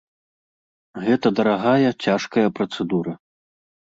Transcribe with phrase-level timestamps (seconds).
[1.07, 3.13] Гэта дарагая, цяжкая працэдура.